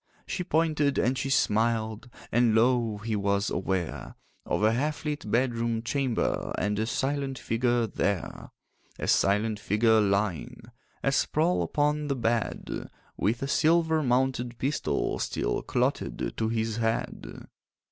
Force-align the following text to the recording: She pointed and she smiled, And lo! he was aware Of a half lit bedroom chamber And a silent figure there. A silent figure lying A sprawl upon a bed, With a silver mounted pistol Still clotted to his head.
She 0.25 0.43
pointed 0.43 0.97
and 0.97 1.15
she 1.15 1.29
smiled, 1.29 2.09
And 2.31 2.55
lo! 2.55 2.97
he 2.97 3.15
was 3.15 3.51
aware 3.51 4.15
Of 4.47 4.63
a 4.63 4.71
half 4.71 5.05
lit 5.05 5.29
bedroom 5.29 5.83
chamber 5.83 6.55
And 6.57 6.79
a 6.79 6.87
silent 6.87 7.37
figure 7.37 7.85
there. 7.85 8.49
A 8.97 9.07
silent 9.07 9.59
figure 9.59 10.01
lying 10.01 10.63
A 11.03 11.11
sprawl 11.11 11.61
upon 11.61 12.09
a 12.09 12.15
bed, 12.15 12.89
With 13.15 13.43
a 13.43 13.47
silver 13.47 14.01
mounted 14.01 14.57
pistol 14.57 15.19
Still 15.19 15.61
clotted 15.61 16.33
to 16.35 16.49
his 16.49 16.77
head. 16.77 17.45